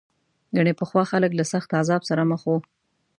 [0.55, 2.57] ګنې پخوا خلک له سخت عذاب سره مخ وو.